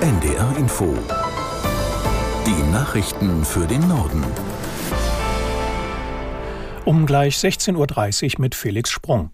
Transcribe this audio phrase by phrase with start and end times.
[0.00, 0.96] NDR Info.
[2.46, 4.24] Die Nachrichten für den Norden.
[6.86, 7.76] Um gleich 16.30
[8.36, 9.30] Uhr mit Felix Sprung.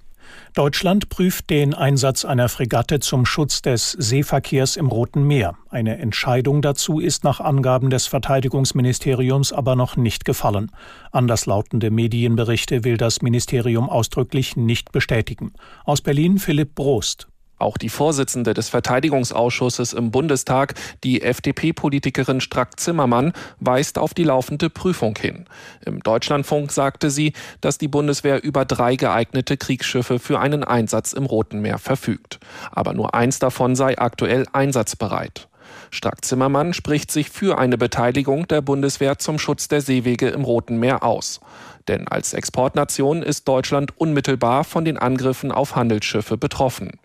[0.54, 5.54] Deutschland prüft den Einsatz einer Fregatte zum Schutz des Seeverkehrs im Roten Meer.
[5.70, 10.72] Eine Entscheidung dazu ist nach Angaben des Verteidigungsministeriums aber noch nicht gefallen.
[11.12, 15.52] Anderslautende Medienberichte will das Ministerium ausdrücklich nicht bestätigen.
[15.84, 17.28] Aus Berlin Philipp Brost.
[17.58, 25.16] Auch die Vorsitzende des Verteidigungsausschusses im Bundestag, die FDP-Politikerin Strack-Zimmermann, weist auf die laufende Prüfung
[25.16, 25.46] hin.
[25.84, 31.24] Im Deutschlandfunk sagte sie, dass die Bundeswehr über drei geeignete Kriegsschiffe für einen Einsatz im
[31.24, 32.38] Roten Meer verfügt.
[32.72, 35.48] Aber nur eins davon sei aktuell einsatzbereit.
[35.90, 41.02] Strack-Zimmermann spricht sich für eine Beteiligung der Bundeswehr zum Schutz der Seewege im Roten Meer
[41.04, 41.40] aus.
[41.88, 46.98] Denn als Exportnation ist Deutschland unmittelbar von den Angriffen auf Handelsschiffe betroffen.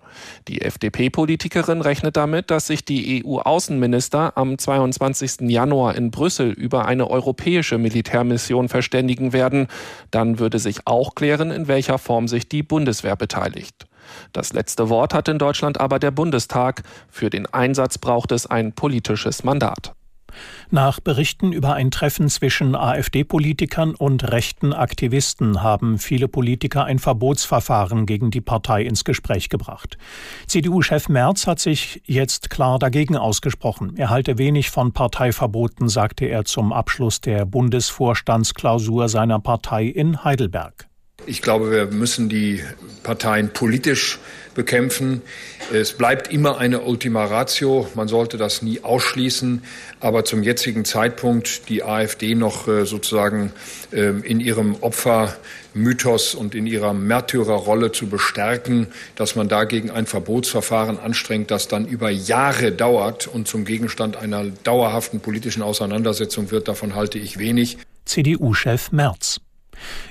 [0.48, 5.50] Die FDP-Politikerin rechnet damit, dass sich die EU-Außenminister am 22.
[5.50, 9.68] Januar in Brüssel über eine europäische Militärmission verständigen werden.
[10.10, 13.88] Dann würde sich auch klären, in welcher Form sich die Bundeswehr beteiligt.
[14.34, 16.84] Das letzte Wort hat in Deutschland aber der Bundestag.
[17.10, 19.94] Für den Einsatz braucht es ein politisches Mandat.
[20.70, 28.06] Nach Berichten über ein Treffen zwischen AfD-Politikern und rechten Aktivisten haben viele Politiker ein Verbotsverfahren
[28.06, 29.98] gegen die Partei ins Gespräch gebracht.
[30.48, 33.94] CDU-Chef Merz hat sich jetzt klar dagegen ausgesprochen.
[33.98, 40.91] Er halte wenig von Parteiverboten, sagte er zum Abschluss der Bundesvorstandsklausur seiner Partei in Heidelberg.
[41.26, 42.64] Ich glaube, wir müssen die
[43.04, 44.20] Parteien politisch
[44.54, 45.22] bekämpfen.
[45.72, 47.88] Es bleibt immer eine Ultima Ratio.
[47.96, 49.64] Man sollte das nie ausschließen.
[50.00, 53.54] Aber zum jetzigen Zeitpunkt die AfD noch äh, sozusagen
[53.94, 61.00] ähm, in ihrem Opfermythos und in ihrer Märtyrerrolle zu bestärken, dass man dagegen ein Verbotsverfahren
[61.00, 66.96] anstrengt, das dann über Jahre dauert und zum Gegenstand einer dauerhaften politischen Auseinandersetzung wird, davon
[66.96, 67.78] halte ich wenig.
[68.06, 69.40] CDU-Chef Merz.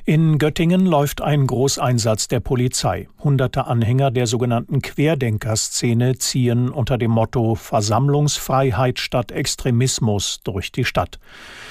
[0.04, 3.08] In Göttingen läuft ein Großeinsatz der Polizei.
[3.22, 11.18] Hunderte Anhänger der sogenannten Querdenkerszene ziehen unter dem Motto Versammlungsfreiheit statt Extremismus durch die Stadt.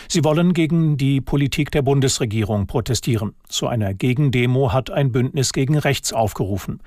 [0.08, 3.36] Sie wollen gegen die Politik der Bundesregierung protestieren.
[3.48, 6.82] Zu einer Gegendemo hat ein Bündnis gegen Rechts aufgerufen.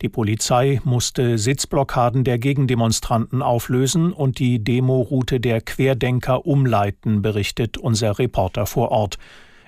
[0.00, 8.18] Die Polizei musste Sitzblockaden der Gegendemonstranten auflösen und die Demoroute der Querdenker umleiten, berichtet unser
[8.18, 9.18] Reporter vor Ort.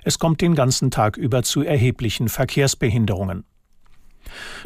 [0.05, 3.45] Es kommt den ganzen Tag über zu erheblichen Verkehrsbehinderungen.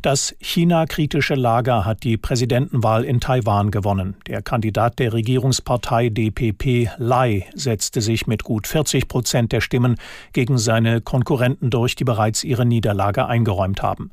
[0.03, 4.17] Das China-kritische Lager hat die Präsidentenwahl in Taiwan gewonnen.
[4.27, 9.97] Der Kandidat der Regierungspartei DPP, Lai, setzte sich mit gut 40 Prozent der Stimmen
[10.33, 14.11] gegen seine Konkurrenten durch, die bereits ihre Niederlage eingeräumt haben.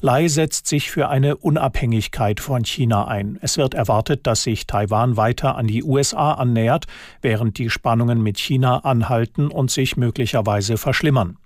[0.00, 3.38] Lai setzt sich für eine Unabhängigkeit von China ein.
[3.42, 6.86] Es wird erwartet, dass sich Taiwan weiter an die USA annähert,
[7.22, 11.36] während die Spannungen mit China anhalten und sich möglicherweise verschlimmern.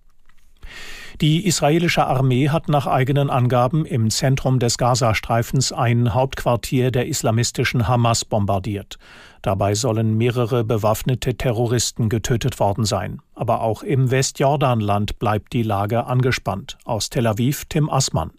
[1.20, 7.88] Die israelische Armee hat nach eigenen Angaben im Zentrum des Gazastreifens ein Hauptquartier der islamistischen
[7.88, 8.98] Hamas bombardiert.
[9.42, 13.20] Dabei sollen mehrere bewaffnete Terroristen getötet worden sein.
[13.34, 16.78] Aber auch im Westjordanland bleibt die Lage angespannt.
[16.84, 18.30] Aus Tel Aviv Tim Assmann.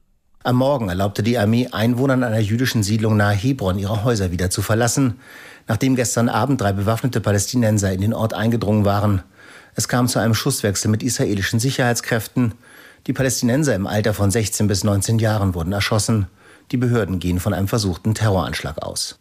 [0.43, 4.63] Am Morgen erlaubte die Armee Einwohnern einer jüdischen Siedlung nahe Hebron ihre Häuser wieder zu
[4.63, 5.19] verlassen,
[5.67, 9.21] nachdem gestern Abend drei bewaffnete Palästinenser in den Ort eingedrungen waren.
[9.75, 12.53] Es kam zu einem Schusswechsel mit israelischen Sicherheitskräften.
[13.07, 16.27] Die Palästinenser im Alter von 16 bis 19 Jahren wurden erschossen.
[16.71, 19.19] Die Behörden gehen von einem versuchten Terroranschlag aus.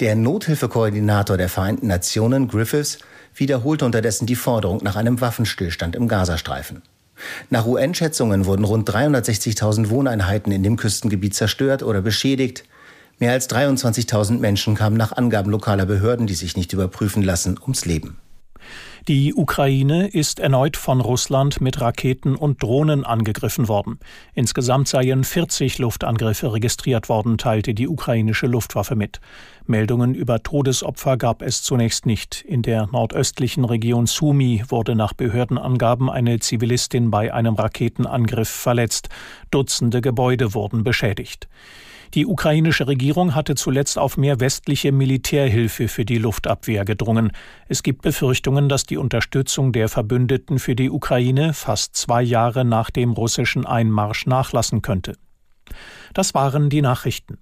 [0.00, 2.98] Der Nothilfekoordinator der Vereinten Nationen, Griffiths,
[3.34, 6.82] wiederholte unterdessen die Forderung nach einem Waffenstillstand im Gazastreifen.
[7.48, 12.64] Nach UN-Schätzungen wurden rund 360.000 Wohneinheiten in dem Küstengebiet zerstört oder beschädigt.
[13.18, 17.86] Mehr als 23.000 Menschen kamen nach Angaben lokaler Behörden, die sich nicht überprüfen lassen, ums
[17.86, 18.18] Leben.
[19.08, 24.00] Die Ukraine ist erneut von Russland mit Raketen und Drohnen angegriffen worden.
[24.34, 29.20] Insgesamt seien 40 Luftangriffe registriert worden, teilte die ukrainische Luftwaffe mit.
[29.64, 32.42] Meldungen über Todesopfer gab es zunächst nicht.
[32.48, 39.08] In der nordöstlichen Region Sumi wurde nach Behördenangaben eine Zivilistin bei einem Raketenangriff verletzt.
[39.52, 41.46] Dutzende Gebäude wurden beschädigt.
[42.14, 47.32] Die ukrainische Regierung hatte zuletzt auf mehr westliche Militärhilfe für die Luftabwehr gedrungen.
[47.68, 52.90] Es gibt Befürchtungen, dass die Unterstützung der Verbündeten für die Ukraine fast zwei Jahre nach
[52.90, 55.18] dem russischen Einmarsch nachlassen könnte.
[56.14, 57.36] Das waren die Nachrichten.